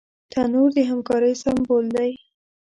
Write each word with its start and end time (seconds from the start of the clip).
تنور 0.31 0.69
د 0.77 0.79
همکارۍ 0.89 1.33
سمبول 1.43 1.85
دی 1.95 2.11